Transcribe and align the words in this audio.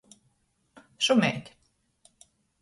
Šumeit. 1.09 1.53